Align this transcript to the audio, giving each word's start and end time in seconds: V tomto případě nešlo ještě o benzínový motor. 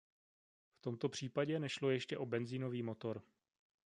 V 0.77 0.81
tomto 0.81 1.09
případě 1.09 1.59
nešlo 1.59 1.89
ještě 1.89 2.17
o 2.17 2.25
benzínový 2.25 2.83
motor. 2.83 3.23